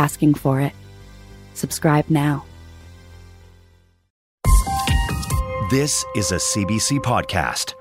[0.00, 0.72] asking for it.
[1.52, 2.46] Subscribe now.
[5.70, 7.74] This is a CBC podcast.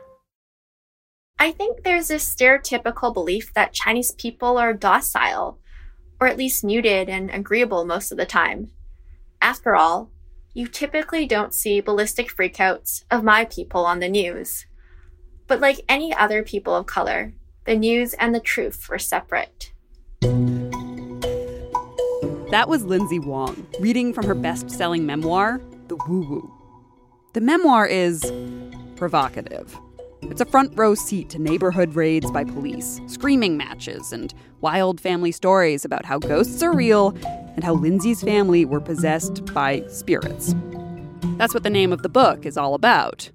[1.40, 5.60] I think there's this stereotypical belief that Chinese people are docile,
[6.20, 8.72] or at least muted and agreeable most of the time.
[9.41, 10.12] After all,
[10.54, 14.66] you typically don't see ballistic freakouts of my people on the news.
[15.48, 19.72] But like any other people of color, the news and the truth were separate.
[22.52, 26.54] That was Lindsay Wong reading from her best selling memoir, The Woo Woo.
[27.34, 28.24] The memoir is
[28.96, 29.77] provocative.
[30.24, 35.32] It's a front row seat to neighborhood raids by police, screaming matches, and wild family
[35.32, 37.15] stories about how ghosts are real
[37.54, 40.55] and how Lindsay's family were possessed by spirits.
[41.37, 43.29] That's what the name of the book is all about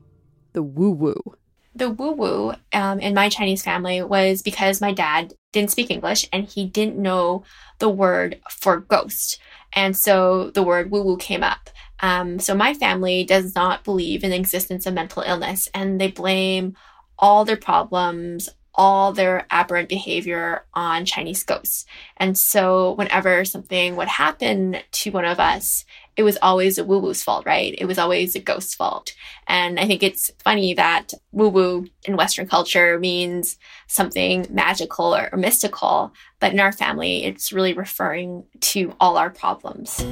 [0.55, 1.37] The Woo Woo.
[1.77, 6.29] The woo woo um, in my Chinese family was because my dad didn't speak English
[6.33, 7.45] and he didn't know
[7.79, 9.39] the word for ghost.
[9.73, 11.71] And so the word woo woo came up.
[12.01, 16.11] Um, so my family does not believe in the existence of mental illness and they
[16.11, 16.77] blame
[17.19, 21.87] all their problems, all their aberrant behavior on Chinese ghosts.
[22.17, 25.85] And so whenever something would happen to one of us,
[26.17, 27.75] it was always a woo woo's fault, right?
[27.79, 29.15] It was always a ghost's fault.
[29.47, 35.29] And I think it's funny that woo woo in Western culture means something magical or,
[35.33, 40.05] or mystical, but in our family, it's really referring to all our problems.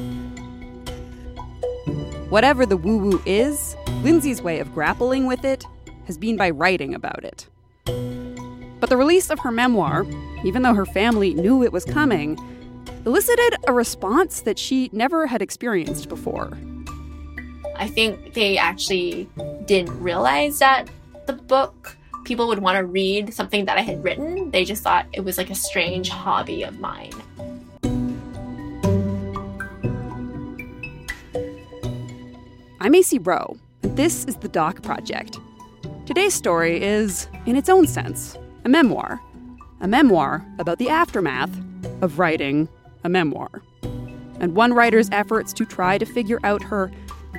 [2.30, 5.64] Whatever the woo woo is, Lindsay's way of grappling with it
[6.06, 7.46] has been by writing about it.
[8.82, 10.04] But the release of her memoir,
[10.42, 12.36] even though her family knew it was coming,
[13.06, 16.58] elicited a response that she never had experienced before.
[17.76, 19.28] I think they actually
[19.66, 20.90] didn't realize that
[21.28, 24.50] the book people would want to read something that I had written.
[24.50, 27.12] They just thought it was like a strange hobby of mine.
[32.80, 35.38] I'm Acey Rowe, and this is the Doc Project.
[36.04, 39.20] Today's story is, in its own sense, a memoir.
[39.80, 41.50] A memoir about the aftermath
[42.00, 42.68] of writing
[43.04, 43.62] a memoir,
[44.38, 46.90] and one writer's efforts to try to figure out her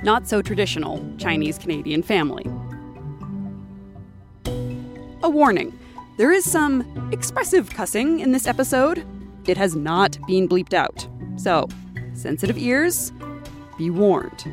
[0.02, 2.44] not so traditional Chinese Canadian family.
[5.22, 5.78] A warning
[6.16, 9.04] there is some expressive cussing in this episode.
[9.46, 11.08] It has not been bleeped out.
[11.36, 11.68] So,
[12.14, 13.12] sensitive ears,
[13.76, 14.44] be warned.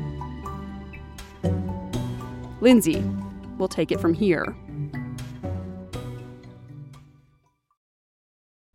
[2.60, 3.04] Lindsay
[3.58, 4.56] will take it from here.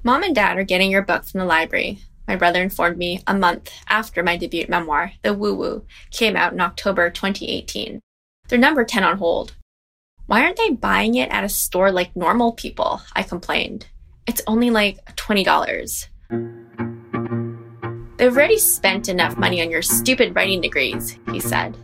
[0.08, 3.34] Mom and Dad are getting your book from the library my brother informed me a
[3.34, 8.02] month after my debut memoir, The Woo Woo, came out in October 2018.
[8.48, 9.56] They're number 10 on hold.
[10.26, 13.02] Why aren't they buying it at a store like normal people?
[13.16, 13.88] I complained.
[14.28, 16.08] It's only like $20.
[18.18, 21.78] They've already spent enough money on your stupid writing degrees, he said.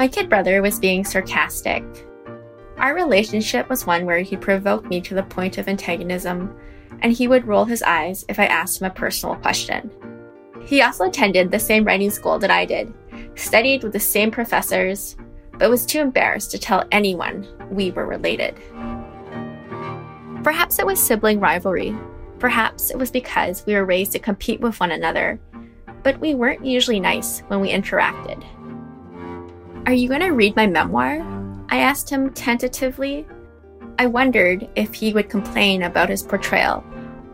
[0.00, 1.84] My kid brother was being sarcastic.
[2.78, 6.58] Our relationship was one where he provoked me to the point of antagonism,
[7.00, 9.90] and he would roll his eyes if I asked him a personal question.
[10.64, 12.94] He also attended the same writing school that I did,
[13.34, 15.18] studied with the same professors,
[15.58, 18.54] but was too embarrassed to tell anyone we were related.
[20.42, 21.94] Perhaps it was sibling rivalry.
[22.38, 25.38] Perhaps it was because we were raised to compete with one another,
[26.02, 28.42] but we weren't usually nice when we interacted.
[29.86, 31.20] Are you going to read my memoir?
[31.70, 33.26] I asked him tentatively.
[33.98, 36.84] I wondered if he would complain about his portrayal,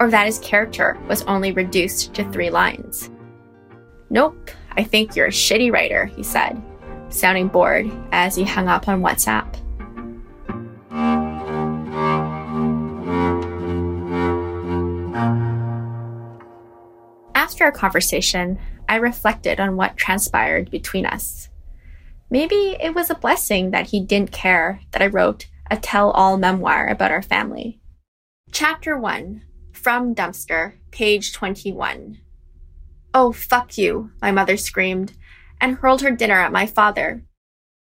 [0.01, 3.11] or that his character was only reduced to three lines.
[4.11, 6.63] Nope, I think you're a shitty writer, he said,
[7.09, 9.53] sounding bored as he hung up on WhatsApp.
[17.35, 21.49] After our conversation, I reflected on what transpired between us.
[22.29, 26.37] Maybe it was a blessing that he didn't care that I wrote a tell all
[26.37, 27.81] memoir about our family.
[28.51, 29.43] Chapter 1
[29.73, 32.19] From Dumpster, page 21.
[33.15, 35.13] Oh, fuck you, my mother screamed
[35.61, 37.25] and hurled her dinner at my father.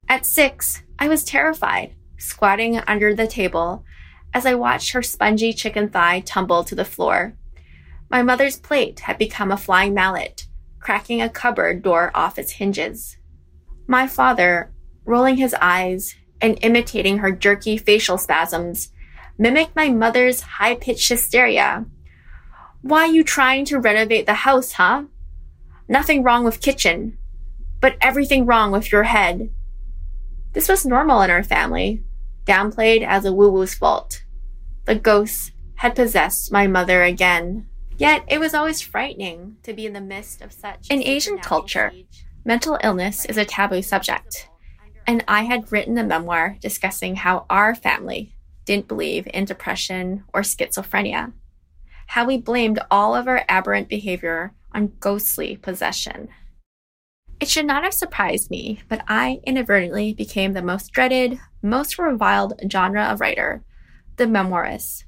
[0.09, 3.85] At six, I was terrified, squatting under the table
[4.35, 7.35] as I watched her spongy chicken thigh tumble to the floor.
[8.11, 10.49] My mother's plate had become a flying mallet,
[10.81, 13.17] cracking a cupboard door off its hinges.
[13.87, 14.73] My father,
[15.05, 18.91] rolling his eyes and imitating her jerky facial spasms,
[19.39, 21.87] mimicked my mother's high pitched hysteria.
[22.81, 25.05] Why you trying to renovate the house, huh?
[25.89, 27.19] Nothing wrong with kitchen,
[27.81, 29.51] but everything wrong with your head.
[30.53, 32.03] This was normal in our family,
[32.45, 34.25] downplayed as a woo woo's fault.
[34.85, 37.67] The ghosts had possessed my mother again.
[37.99, 40.89] Yet it was always frightening to be in the midst of such.
[40.91, 41.93] In Asian culture,
[42.45, 44.49] mental illness is a taboo subject,
[45.07, 48.35] and I had written a memoir discussing how our family
[48.65, 51.33] didn't believe in depression or schizophrenia,
[52.09, 56.29] how we blamed all of our aberrant behavior on ghostly possession.
[57.41, 62.55] It should not have surprised me, but I inadvertently became the most dreaded, most reviled
[62.71, 63.65] genre of writer,
[64.17, 65.05] the memoirist,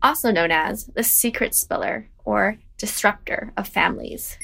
[0.00, 4.38] also known as the secret spiller or disruptor of families.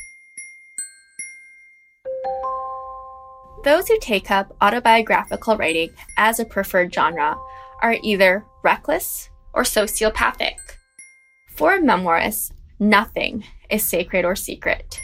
[3.68, 7.36] Those who take up autobiographical writing as a preferred genre
[7.82, 10.56] are either reckless or sociopathic.
[11.54, 14.98] For a memoirist, nothing is sacred or secret.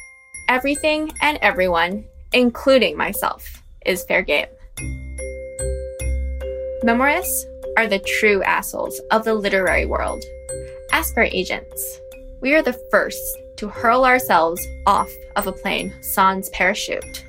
[0.48, 4.46] Everything and everyone, including myself, is fair game.
[6.82, 7.44] Memoirists
[7.76, 10.24] are the true assholes of the literary world.
[10.90, 12.00] Ask our agents.
[12.40, 13.20] We are the first
[13.58, 17.26] to hurl ourselves off of a plane sans parachute.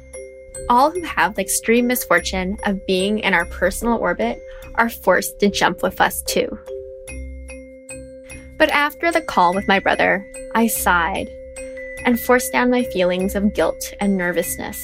[0.68, 4.42] All who have the extreme misfortune of being in our personal orbit
[4.76, 6.58] are forced to jump with us too.
[8.58, 10.26] But after the call with my brother,
[10.56, 11.28] I sighed
[12.04, 14.84] and forced down my feelings of guilt and nervousness.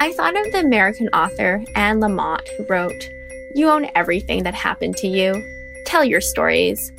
[0.00, 3.08] I thought of the American author Anne Lamott who wrote,
[3.54, 5.34] You own everything that happened to you.
[5.86, 6.92] Tell your stories.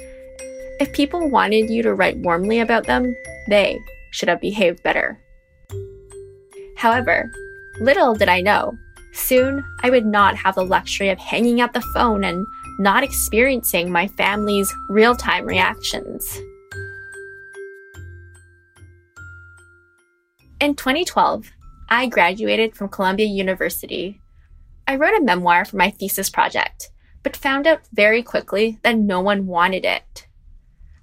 [0.81, 3.16] If people wanted you to write warmly about them,
[3.48, 3.80] they
[4.12, 5.18] should have behaved better.
[6.83, 7.31] However,
[7.80, 8.77] little did I know
[9.13, 12.47] Soon, I would not have the luxury of hanging up the phone and
[12.80, 16.25] not experiencing my family's real time reactions.
[20.59, 21.51] In 2012,
[21.89, 24.19] I graduated from Columbia University.
[24.88, 26.89] I wrote a memoir for my thesis project,
[27.21, 30.27] but found out very quickly that no one wanted it.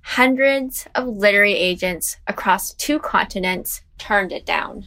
[0.02, 4.86] Hundreds of literary agents across two continents turned it down.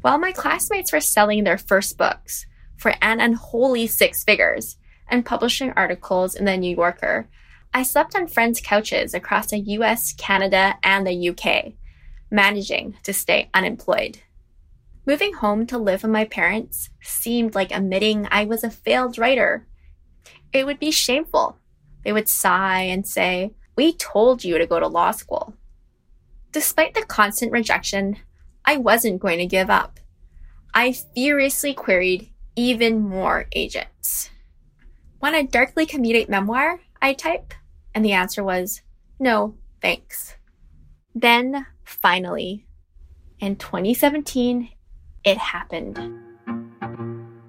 [0.00, 2.46] While my classmates were selling their first books
[2.76, 4.76] for an unholy six figures
[5.08, 7.28] and publishing articles in the New Yorker,
[7.74, 11.72] I slept on friends' couches across the US, Canada, and the UK,
[12.30, 14.18] managing to stay unemployed.
[15.04, 19.66] Moving home to live with my parents seemed like admitting I was a failed writer.
[20.52, 21.58] It would be shameful.
[22.04, 25.54] They would sigh and say, We told you to go to law school.
[26.52, 28.18] Despite the constant rejection,
[28.68, 29.98] I wasn't going to give up.
[30.74, 34.28] I furiously queried even more agents.
[35.22, 36.78] Want a darkly comedic memoir?
[37.00, 37.54] I type,
[37.94, 38.82] and the answer was
[39.18, 40.36] no, thanks.
[41.14, 42.66] Then, finally,
[43.40, 44.68] in 2017,
[45.24, 45.98] it happened.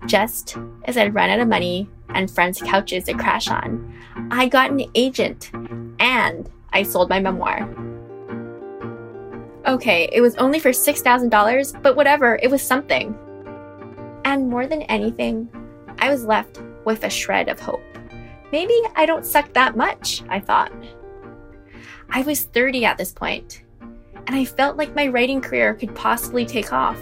[0.05, 0.55] Just
[0.85, 3.93] as I'd run out of money and friends' couches to crash on,
[4.31, 5.51] I got an agent
[5.99, 7.88] and I sold my memoir.
[9.67, 13.13] Okay, it was only for $6,000, but whatever, it was something.
[14.23, 15.49] And more than anything,
[15.99, 17.83] I was left with a shred of hope.
[18.51, 20.71] Maybe I don't suck that much, I thought.
[22.09, 26.45] I was 30 at this point, and I felt like my writing career could possibly
[26.45, 26.97] take off.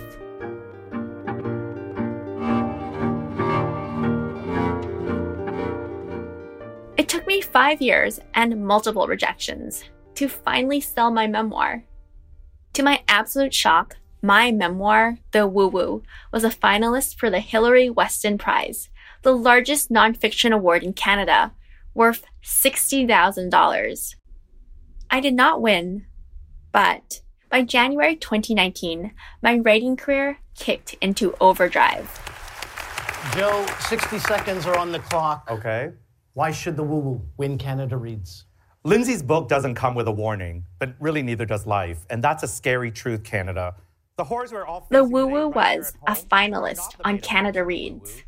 [6.98, 9.84] It took me five years and multiple rejections
[10.16, 11.84] to finally sell my memoir.
[12.78, 17.90] To my absolute shock, my memoir, The Woo Woo, was a finalist for the Hilary
[17.90, 18.92] Weston Prize,
[19.24, 21.54] the largest nonfiction award in Canada,
[21.96, 24.16] worth $60,000.
[25.10, 26.06] I did not win,
[26.72, 32.08] but by January 2019, my writing career kicked into overdrive.
[33.34, 35.48] Joe, 60 seconds are on the clock.
[35.50, 35.94] Okay.
[36.34, 38.46] Why should the woo woo win Canada Reads?
[38.88, 42.06] Lindsay's book doesn't come with a warning, but really neither does life.
[42.10, 43.76] And that's a scary truth, Canada.
[44.16, 48.24] The horrors we're all The Woo Woo was a finalist on Canada Reads.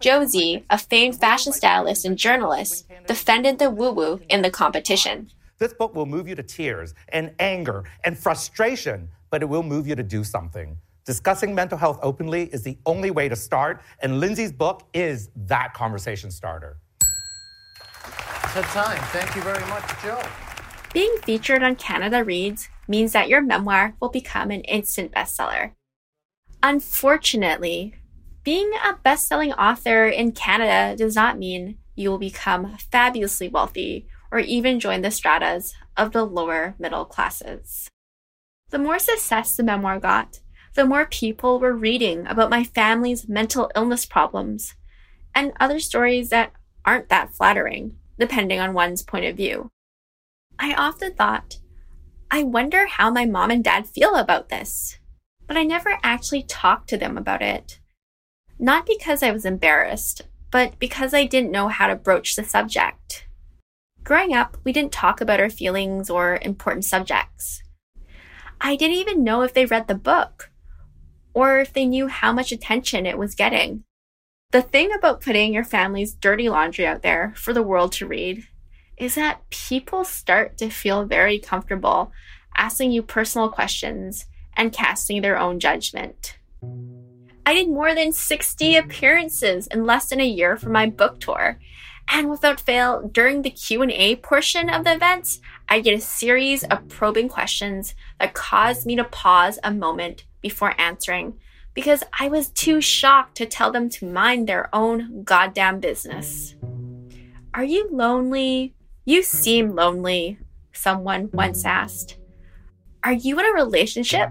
[0.00, 5.30] Joe Zee, a famed fashion stylist and journalist, defended the Woo Woo in the competition.
[5.58, 9.86] This book will move you to tears and anger and frustration, but it will move
[9.86, 10.76] you to do something.
[11.04, 15.74] Discussing mental health openly is the only way to start, and Lindsay's book is that
[15.74, 16.78] conversation starter.
[18.54, 19.00] That time.
[19.12, 20.22] Thank you very much, Joe.
[20.92, 25.72] Being featured on Canada Reads means that your memoir will become an instant bestseller.
[26.62, 27.94] Unfortunately,
[28.44, 34.06] being a best selling author in Canada does not mean you will become fabulously wealthy
[34.30, 37.88] or even join the stratas of the lower middle classes.
[38.68, 40.40] The more success the memoir got,
[40.74, 44.74] the more people were reading about my family's mental illness problems
[45.34, 46.52] and other stories that
[46.84, 49.70] aren't that flattering, depending on one's point of view.
[50.58, 51.58] I often thought,
[52.30, 54.98] I wonder how my mom and dad feel about this,
[55.46, 57.80] but I never actually talked to them about it.
[58.58, 63.26] Not because I was embarrassed, but because I didn't know how to broach the subject.
[64.04, 67.62] Growing up, we didn't talk about our feelings or important subjects.
[68.60, 70.50] I didn't even know if they read the book
[71.34, 73.84] or if they knew how much attention it was getting.
[74.52, 78.46] The thing about putting your family's dirty laundry out there for the world to read
[78.98, 82.12] is that people start to feel very comfortable
[82.54, 86.36] asking you personal questions and casting their own judgment.
[87.46, 91.58] I did more than 60 appearances in less than a year for my book tour.
[92.08, 96.88] And without fail, during the Q&A portion of the events, I get a series of
[96.88, 101.38] probing questions that caused me to pause a moment before answering
[101.74, 106.54] because I was too shocked to tell them to mind their own goddamn business.
[107.54, 108.74] Are you lonely?
[109.04, 110.38] You seem lonely,
[110.72, 112.18] someone once asked.
[113.02, 114.30] Are you in a relationship?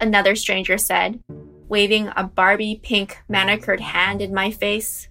[0.00, 1.22] Another stranger said,
[1.68, 5.08] waving a Barbie pink manicured hand in my face.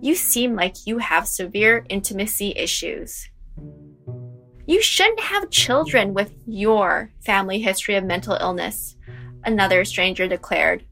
[0.00, 3.28] You seem like you have severe intimacy issues.
[4.66, 8.96] You shouldn't have children with your family history of mental illness
[9.44, 10.84] another stranger declared,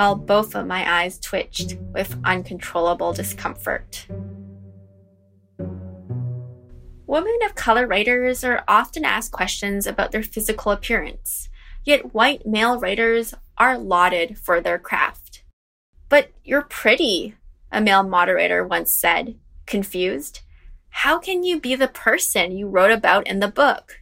[0.00, 4.06] while both of my eyes twitched with uncontrollable discomfort.
[7.06, 11.50] Women of color writers are often asked questions about their physical appearance,
[11.84, 15.44] yet white male writers are lauded for their craft.
[16.08, 17.34] But you're pretty,
[17.70, 20.40] a male moderator once said, confused.
[20.88, 24.00] How can you be the person you wrote about in the book?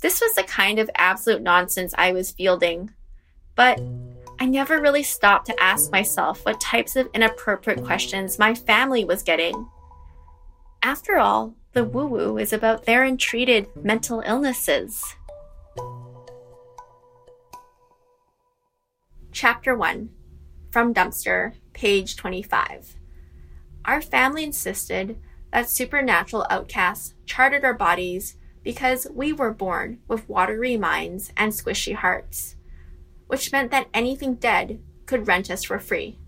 [0.00, 2.94] This was the kind of absolute nonsense I was fielding
[3.60, 3.78] but
[4.42, 9.22] I never really stopped to ask myself what types of inappropriate questions my family was
[9.22, 9.68] getting.
[10.82, 15.14] After all, the woo woo is about their untreated mental illnesses.
[19.30, 20.08] Chapter 1
[20.70, 22.96] From Dumpster, page 25.
[23.84, 25.18] Our family insisted
[25.52, 31.94] that supernatural outcasts charted our bodies because we were born with watery minds and squishy
[31.94, 32.56] hearts
[33.30, 36.18] which meant that anything dead could rent us for free.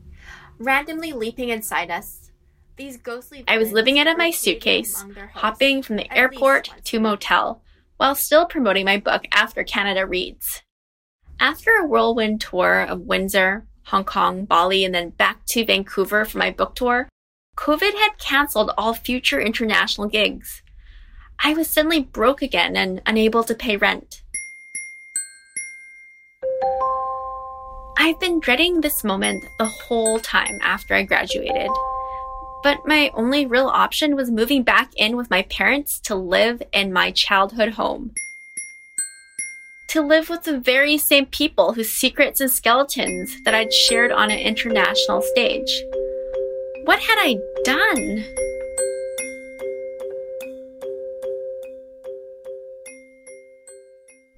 [0.59, 2.31] Randomly leaping inside us,
[2.77, 3.45] these ghostly.
[3.49, 5.05] I was living out of my suitcase,
[5.35, 7.61] hopping from the airport to motel,
[7.97, 10.63] while still promoting my book after Canada Reads.
[11.41, 16.39] After a whirlwind tour of Windsor, Hong Kong, Bali, and then back to Vancouver for
[16.39, 17.09] my book tour,
[17.57, 20.63] COVID had canceled all future international gigs.
[21.41, 24.23] I was suddenly broke again and unable to pay rent.
[28.05, 31.71] I've been dreading this moment the whole time after I graduated.
[32.65, 36.93] But my only real option was moving back in with my parents to live in
[36.93, 38.11] my childhood home.
[39.91, 44.33] To live with the very same people whose secrets and skeletons that I'd shared on
[44.33, 45.71] an international stage.
[46.87, 48.25] What had I done?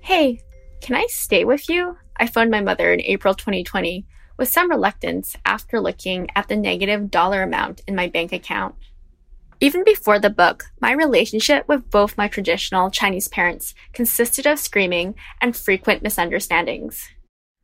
[0.00, 0.42] Hey,
[0.82, 1.96] can I stay with you?
[2.16, 4.06] I phoned my mother in April 2020
[4.36, 8.74] with some reluctance after looking at the negative dollar amount in my bank account.
[9.60, 15.14] Even before the book, my relationship with both my traditional Chinese parents consisted of screaming
[15.40, 17.08] and frequent misunderstandings.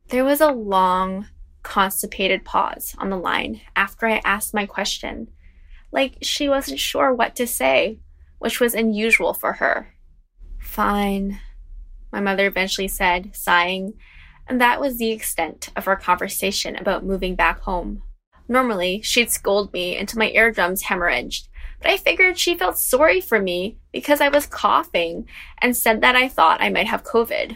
[0.09, 1.27] There was a long,
[1.63, 5.27] constipated pause on the line after I asked my question,
[5.91, 7.99] like she wasn't sure what to say,
[8.39, 9.93] which was unusual for her.
[10.59, 11.39] Fine,
[12.11, 13.93] my mother eventually said, sighing
[14.47, 18.03] and that was the extent of our conversation about moving back home.
[18.47, 21.47] Normally, she'd scold me until my eardrums hemorrhaged,
[21.79, 25.27] but I figured she felt sorry for me because I was coughing
[25.61, 27.55] and said that I thought I might have COVID.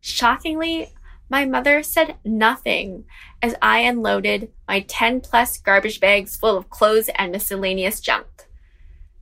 [0.00, 0.92] Shockingly,
[1.28, 3.04] my mother said nothing
[3.40, 8.26] as I unloaded my 10 plus garbage bags full of clothes and miscellaneous junk.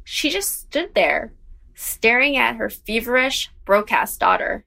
[0.05, 1.33] She just stood there,
[1.75, 4.65] staring at her feverish, broadcast daughter.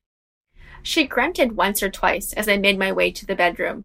[0.84, 3.84] She grunted once or twice as I made my way to the bedroom.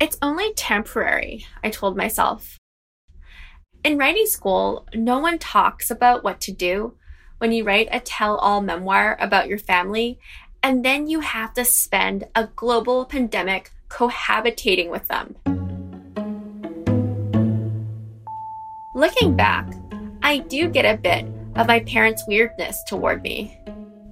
[0.00, 2.58] It's only temporary, I told myself.
[3.84, 6.94] In writing school, no one talks about what to do
[7.38, 10.18] when you write a tell all memoir about your family,
[10.60, 15.36] and then you have to spend a global pandemic cohabitating with them.
[18.96, 19.72] Looking back,
[20.20, 23.56] I do get a bit of my parents' weirdness toward me.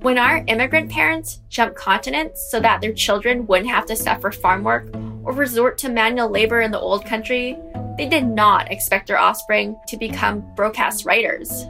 [0.07, 4.63] When our immigrant parents jumped continents so that their children wouldn't have to suffer farm
[4.63, 4.87] work
[5.25, 7.59] or resort to manual labor in the old country,
[7.99, 11.65] they did not expect their offspring to become broadcast writers.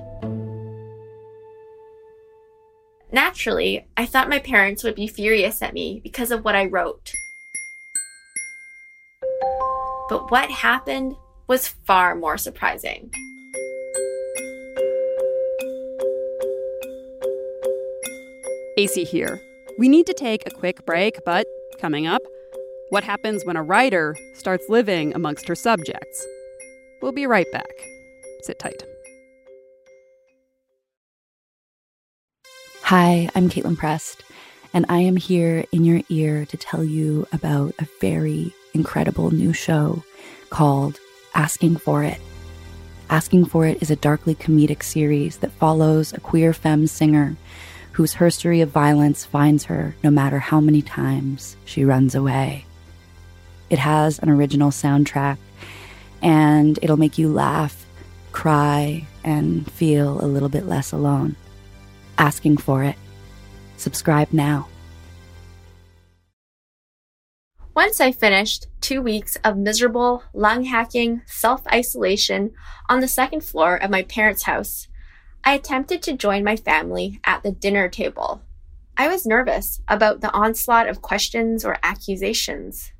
[3.10, 7.14] Naturally, I thought my parents would be furious at me because of what I wrote.
[10.10, 11.14] But what happened
[11.46, 13.10] was far more surprising.
[18.78, 19.40] AC here.
[19.78, 21.46] We need to take a quick break, but
[21.80, 22.20] coming up,
[22.90, 26.26] what happens when a writer starts living amongst her subjects?
[27.00, 27.70] We'll be right back.
[28.42, 28.82] Sit tight.
[32.82, 34.22] Hi, I'm Kaitlin Prest,
[34.74, 39.54] and I am here in your ear to tell you about a very incredible new
[39.54, 40.04] show
[40.50, 40.98] called
[41.34, 42.20] Asking for It.
[43.08, 47.36] Asking for It is a darkly comedic series that follows a queer femme singer
[47.96, 52.62] whose history of violence finds her no matter how many times she runs away.
[53.70, 55.38] It has an original soundtrack,
[56.20, 57.86] and it'll make you laugh,
[58.32, 61.36] cry, and feel a little bit less alone.
[62.18, 62.96] Asking for it.
[63.78, 64.68] Subscribe now.
[67.74, 72.52] Once I finished two weeks of miserable, lung hacking self isolation
[72.90, 74.86] on the second floor of my parents' house,
[75.46, 78.42] I attempted to join my family at the dinner table.
[78.96, 82.90] I was nervous about the onslaught of questions or accusations.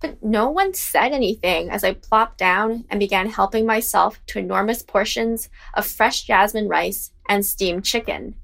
[0.00, 4.82] But no one said anything as I plopped down and began helping myself to enormous
[4.82, 8.36] portions of fresh jasmine rice and steamed chicken.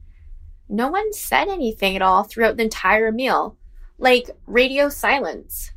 [0.68, 3.56] No one said anything at all throughout the entire meal,
[3.96, 5.72] like radio silence.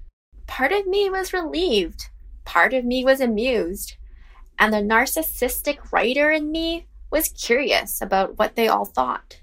[0.46, 2.10] Part of me was relieved,
[2.44, 3.96] part of me was amused,
[4.60, 9.42] and the narcissistic writer in me was curious about what they all thought.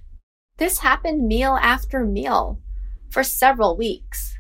[0.56, 2.60] This happened meal after meal
[3.10, 4.36] for several weeks.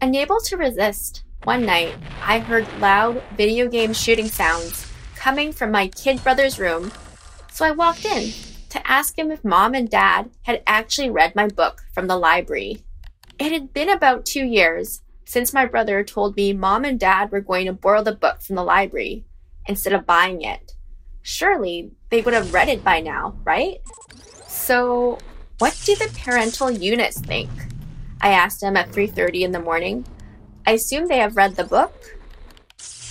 [0.00, 5.88] Unable to resist, one night I heard loud video game shooting sounds coming from my
[5.88, 6.92] kid brother's room,
[7.50, 8.32] so I walked in
[8.68, 12.84] to ask him if mom and dad had actually read my book from the library.
[13.38, 17.40] It had been about two years since my brother told me mom and dad were
[17.40, 19.24] going to borrow the book from the library
[19.66, 20.74] instead of buying it
[21.24, 23.82] surely they would have read it by now, right?
[24.46, 25.18] So,
[25.58, 27.50] what do the parental units think?
[28.20, 30.06] I asked them at 3:30 in the morning.
[30.64, 31.92] I assume they have read the book.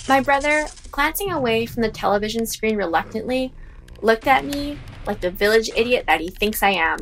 [0.08, 3.52] My brother, glancing away from the television screen reluctantly,
[4.00, 7.00] looked at me like the village idiot that he thinks I am.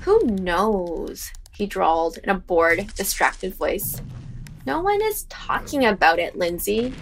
[0.00, 1.30] Who knows?
[1.52, 4.02] he drawled in a bored, distracted voice.
[4.66, 6.92] No one is talking about it, Lindsay.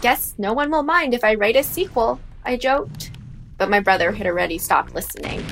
[0.00, 3.10] Guess no one will mind if I write a sequel, I joked.
[3.58, 5.44] But my brother had already stopped listening.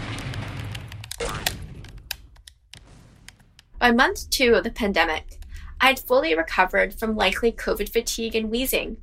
[3.79, 5.41] By month two of the pandemic,
[5.81, 8.99] I had fully recovered from likely COVID fatigue and wheezing,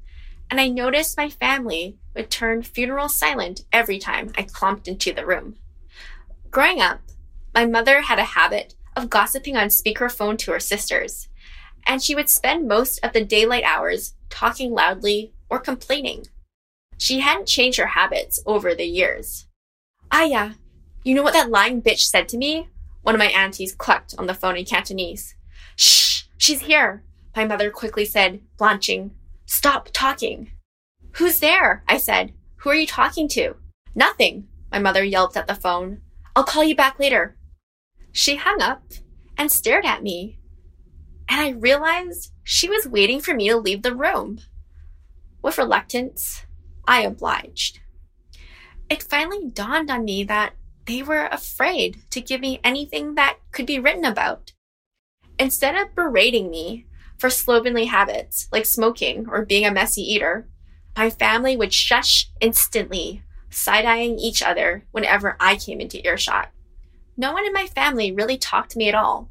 [0.49, 5.25] and I noticed my family would turn funeral silent every time I clumped into the
[5.25, 5.58] room.
[6.49, 7.01] Growing up,
[7.54, 11.27] my mother had a habit of gossiping on speakerphone to her sisters,
[11.86, 16.25] and she would spend most of the daylight hours talking loudly, or complaining.
[17.02, 19.48] She hadn't changed her habits over the years.
[20.12, 20.52] Ah, Aya,
[21.04, 22.70] you know what that lying bitch said to me?
[23.02, 25.34] One of my aunties clucked on the phone in Cantonese.
[25.76, 27.04] Shh, she's here,
[27.36, 29.16] my mother quickly said, blanching.
[29.48, 30.52] Stop talking.
[31.14, 31.84] Who's there?
[31.88, 32.34] I said.
[32.58, 33.56] Who are you talking to?
[33.96, 36.02] Nothing, my mother yelped at the phone.
[36.36, 37.36] I'll call you back later.
[38.12, 38.84] She hung up
[39.40, 40.38] and stared at me,
[41.28, 44.38] and I realized she was waiting for me to leave the room.
[45.42, 46.46] With reluctance,
[46.88, 47.80] I obliged.
[48.89, 50.54] It finally dawned on me that
[50.86, 54.54] they were afraid to give me anything that could be written about.
[55.39, 56.86] Instead of berating me
[57.17, 60.48] for slovenly habits like smoking or being a messy eater,
[60.98, 66.50] my family would shush instantly, side eyeing each other whenever I came into earshot.
[67.15, 69.30] No one in my family really talked to me at all.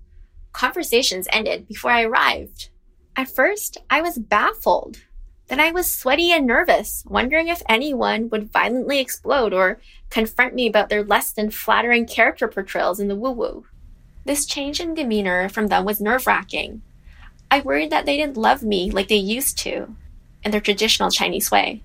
[0.52, 2.70] Conversations ended before I arrived.
[3.16, 4.98] At first, I was baffled.
[5.50, 10.68] Then I was sweaty and nervous, wondering if anyone would violently explode or confront me
[10.68, 13.66] about their less than flattering character portrayals in the woo woo.
[14.24, 16.82] This change in demeanor from them was nerve wracking.
[17.50, 19.96] I worried that they didn't love me like they used to,
[20.44, 21.82] in their traditional Chinese way.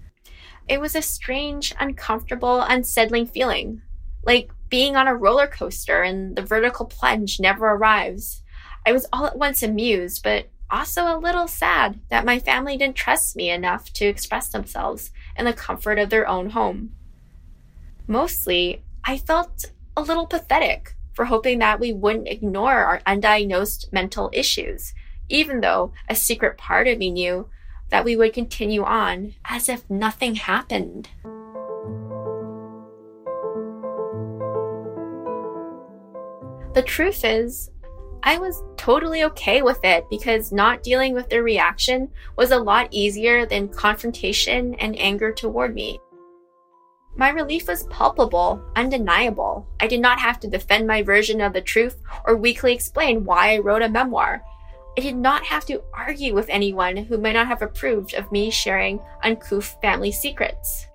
[0.69, 3.82] It was a strange, uncomfortable, unsettling feeling,
[4.23, 8.43] like being on a roller coaster and the vertical plunge never arrives.
[8.86, 12.95] I was all at once amused, but also a little sad that my family didn't
[12.95, 16.91] trust me enough to express themselves in the comfort of their own home.
[18.08, 24.30] Mostly, I felt a little pathetic for hoping that we wouldn't ignore our undiagnosed mental
[24.34, 24.93] issues,
[25.30, 27.49] even though a secret part of me knew
[27.89, 31.10] that we would continue on as if nothing happened.
[36.73, 37.71] The truth is,
[38.27, 42.88] I was totally okay with it because not dealing with their reaction was a lot
[42.89, 45.99] easier than confrontation and anger toward me.
[47.15, 49.67] My relief was palpable, undeniable.
[49.79, 53.53] I did not have to defend my version of the truth or weakly explain why
[53.53, 54.41] I wrote a memoir.
[54.97, 58.49] I did not have to argue with anyone who might not have approved of me
[58.49, 60.88] sharing uncouth family secrets.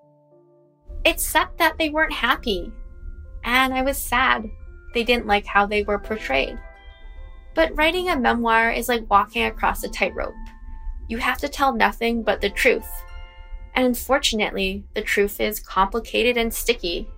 [1.17, 2.73] Sucked that they weren't happy,
[3.45, 4.51] and I was sad
[4.95, 6.59] they didn't like how they were portrayed.
[7.55, 10.35] But writing a memoir is like walking across a tightrope.
[11.09, 12.89] You have to tell nothing but the truth.
[13.75, 17.09] And unfortunately, the truth is complicated and sticky.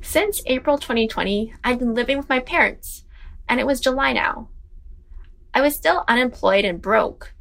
[0.00, 3.04] Since April 2020, I've been living with my parents,
[3.48, 4.50] and it was July now.
[5.54, 7.31] I was still unemployed and broke,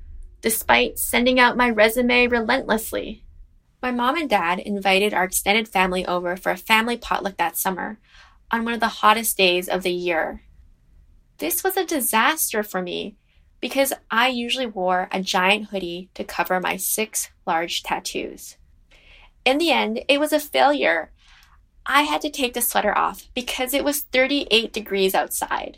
[0.42, 3.24] despite sending out my resume relentlessly.
[3.82, 8.00] My mom and dad invited our extended family over for a family potluck that summer
[8.52, 10.44] on one of the hottest days of the year.
[11.38, 13.16] This was a disaster for me
[13.60, 18.58] because I usually wore a giant hoodie to cover my six large tattoos.
[19.46, 21.12] In the end, it was a failure.
[21.86, 25.78] I had to take the sweater off because it was 38 degrees outside.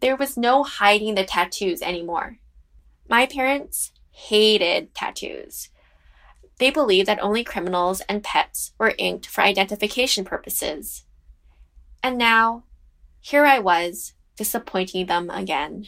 [0.00, 2.38] There was no hiding the tattoos anymore.
[3.10, 5.70] My parents hated tattoos.
[6.60, 11.06] They believed that only criminals and pets were inked for identification purposes.
[12.04, 12.62] And now,
[13.20, 15.86] here I was, disappointing them again.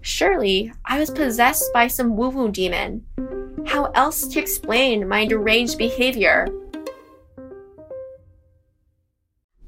[0.00, 3.04] Surely, I was possessed by some woo woo demon.
[3.66, 6.46] How else to explain my deranged behavior?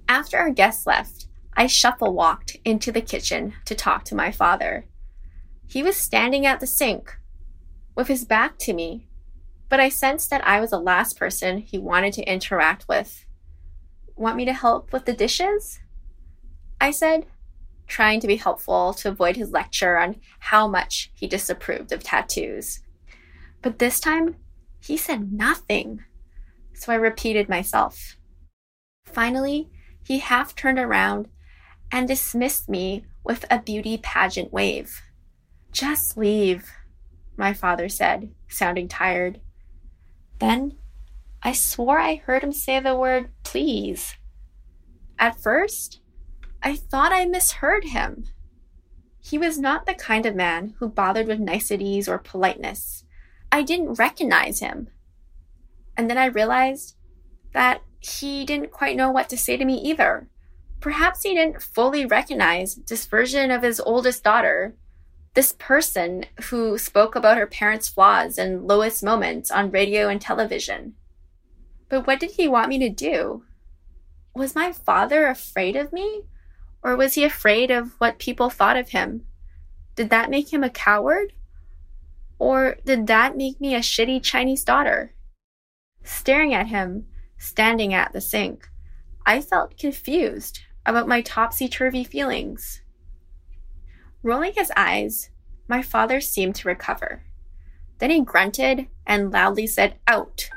[0.09, 4.87] After our guests left, I shuffle walked into the kitchen to talk to my father.
[5.71, 7.17] He was standing at the sink
[7.95, 9.07] with his back to me,
[9.69, 13.25] but I sensed that I was the last person he wanted to interact with.
[14.17, 15.79] Want me to help with the dishes?
[16.81, 17.27] I said,
[17.87, 22.81] trying to be helpful to avoid his lecture on how much he disapproved of tattoos.
[23.63, 24.37] But this time,
[24.81, 26.03] he said nothing,
[26.75, 28.17] so I repeated myself.
[29.05, 29.71] Finally,
[30.05, 31.29] he half turned around
[31.93, 35.03] and dismissed me with a beauty pageant wave.
[35.73, 36.71] Just leave,
[37.37, 39.41] my father said, sounding tired.
[40.39, 40.77] Then
[41.43, 44.17] I swore I heard him say the word please.
[45.19, 46.01] At first,
[46.63, 48.25] I thought I misheard him.
[49.21, 53.05] He was not the kind of man who bothered with niceties or politeness.
[53.53, 54.89] I didn't recognize him.
[55.97, 56.97] And then I realized
[57.53, 60.29] that he didn't quite know what to say to me either.
[60.81, 64.75] Perhaps he didn't fully recognize this version of his oldest daughter
[65.35, 70.95] this person who spoke about her parents' flaws and lowest moments on radio and television.
[71.89, 73.45] But what did he want me to do?
[74.35, 76.23] Was my father afraid of me?
[76.83, 79.27] Or was he afraid of what people thought of him?
[79.97, 81.33] Did that make him a coward?
[82.39, 85.15] Or did that make me a shitty Chinese daughter?
[86.03, 88.69] Staring at him, standing at the sink,
[89.27, 92.81] I felt confused about my topsy turvy feelings.
[94.23, 95.31] Rolling his eyes,
[95.67, 97.23] my father seemed to recover.
[97.99, 100.51] Then he grunted and loudly said, Out!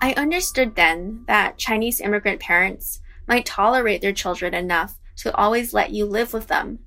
[0.00, 5.90] I understood then that Chinese immigrant parents might tolerate their children enough to always let
[5.90, 6.80] you live with them.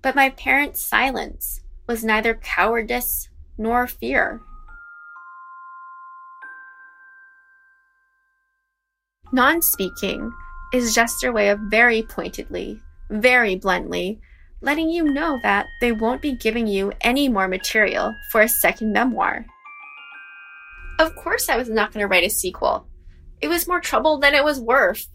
[0.00, 4.40] But my parents' silence was neither cowardice nor fear.
[9.30, 10.32] Non speaking
[10.72, 14.20] is just their way of very pointedly, very bluntly,
[14.60, 18.92] letting you know that they won't be giving you any more material for a second
[18.92, 19.46] memoir.
[20.98, 22.86] Of course, I was not going to write a sequel.
[23.40, 25.06] It was more trouble than it was worth,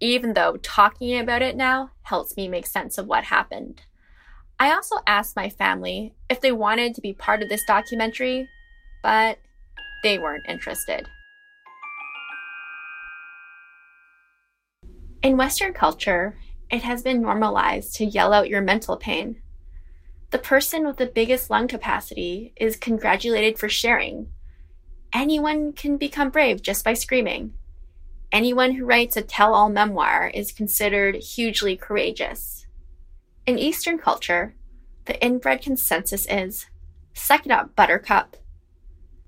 [0.00, 3.82] even though talking about it now helps me make sense of what happened.
[4.58, 8.46] I also asked my family if they wanted to be part of this documentary,
[9.02, 9.38] but
[10.02, 11.08] they weren't interested.
[15.22, 16.38] In Western culture,
[16.70, 19.42] it has been normalized to yell out your mental pain.
[20.30, 24.28] The person with the biggest lung capacity is congratulated for sharing.
[25.12, 27.52] Anyone can become brave just by screaming.
[28.32, 32.66] Anyone who writes a tell all memoir is considered hugely courageous.
[33.44, 34.54] In Eastern culture,
[35.04, 36.66] the inbred consensus is
[37.12, 38.38] suck it up, buttercup.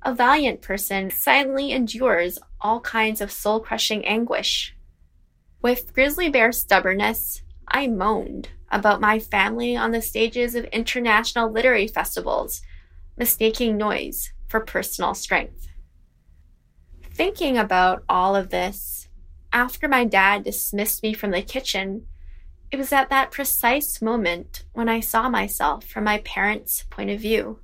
[0.02, 4.74] A valiant person silently endures all kinds of soul crushing anguish.
[5.62, 11.86] With grizzly bear stubbornness, I moaned about my family on the stages of international literary
[11.86, 12.62] festivals,
[13.16, 15.68] mistaking noise for personal strength.
[17.14, 19.08] Thinking about all of this,
[19.52, 22.06] after my dad dismissed me from the kitchen,
[22.72, 27.20] it was at that precise moment when I saw myself from my parents' point of
[27.20, 27.60] view.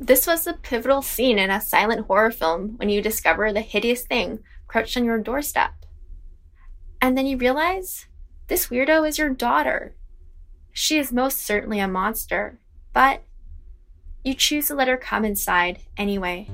[0.00, 4.02] This was the pivotal scene in a silent horror film when you discover the hideous
[4.02, 5.79] thing crouched on your doorstep.
[7.00, 8.06] And then you realize
[8.48, 9.94] this weirdo is your daughter.
[10.72, 12.58] She is most certainly a monster,
[12.92, 13.22] but
[14.24, 16.48] you choose to let her come inside anyway.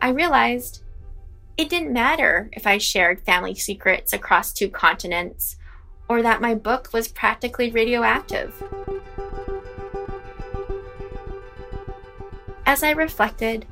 [0.00, 0.82] I realized
[1.56, 5.56] it didn't matter if I shared family secrets across two continents
[6.08, 8.52] or that my book was practically radioactive.
[12.66, 13.66] As I reflected,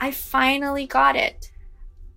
[0.00, 1.50] I finally got it.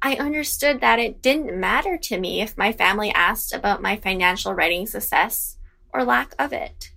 [0.04, 4.54] I understood that it didn't matter to me if my family asked about my financial
[4.54, 5.58] writing success
[5.94, 6.92] or lack of it,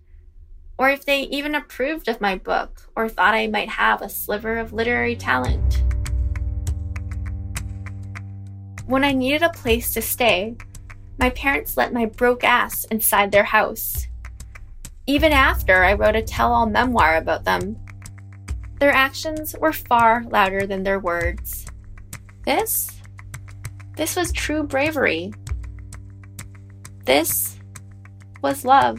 [0.79, 4.59] or if they even approved of my book or thought I might have a sliver
[4.59, 5.83] of literary talent.
[8.87, 10.57] When I needed a place to stay,
[11.19, 14.07] my parents let my broke ass inside their house.
[15.07, 17.79] Even after I wrote a tell all memoir about them,
[18.85, 21.65] their actions were far louder than their words.
[22.45, 22.91] This
[23.97, 25.33] this was true bravery.
[27.07, 27.59] This
[28.43, 28.99] was love.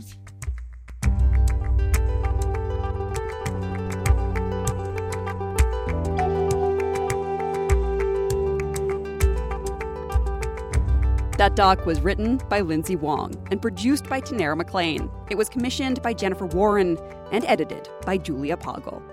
[11.38, 15.12] That doc was written by Lindsay Wong and produced by Tanera McLean.
[15.30, 16.98] It was commissioned by Jennifer Warren
[17.32, 19.04] and edited by Julia Pagel.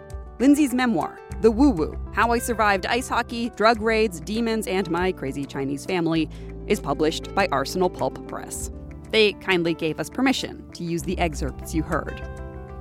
[0.43, 5.13] Lindsay's memoir, The Woo Woo How I Survived Ice Hockey, Drug Raids, Demons, and My
[5.13, 6.29] Crazy Chinese Family,
[6.67, 8.73] is published by Arsenal Pulp Press.
[9.13, 12.21] They kindly gave us permission to use the excerpts you heard.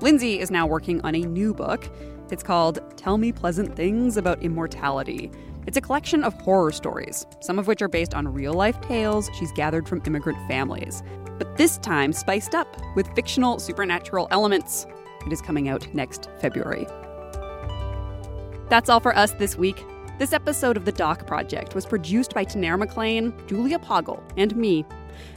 [0.02, 1.88] Lindsay is now working on a new book.
[2.32, 5.30] It's called Tell Me Pleasant Things About Immortality.
[5.68, 9.30] It's a collection of horror stories, some of which are based on real life tales
[9.38, 11.04] she's gathered from immigrant families,
[11.38, 14.88] but this time spiced up with fictional supernatural elements.
[15.28, 16.88] It is coming out next February.
[18.72, 19.84] That's all for us this week.
[20.18, 24.86] This episode of The Doc Project was produced by Tanera McLean, Julia Pagel, and me.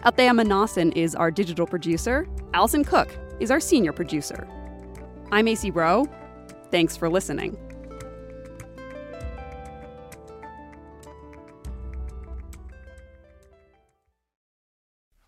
[0.04, 2.28] Althea Manasan is our digital producer.
[2.52, 3.08] Allison Cook
[3.40, 4.46] is our senior producer.
[5.32, 6.06] I'm Acey Rowe.
[6.70, 7.58] Thanks for listening.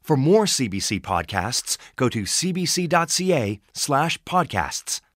[0.01, 5.01] For more CBC podcasts, go to cbc.ca slash podcasts.